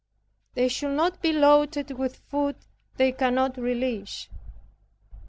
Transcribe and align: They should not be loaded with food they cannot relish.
They 0.55 0.67
should 0.67 0.95
not 0.95 1.21
be 1.21 1.31
loaded 1.31 1.91
with 1.91 2.15
food 2.15 2.55
they 2.97 3.11
cannot 3.11 3.55
relish. 3.59 4.31